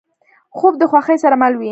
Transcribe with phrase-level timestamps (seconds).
[0.57, 1.69] خوب د خوښۍ سره مل وي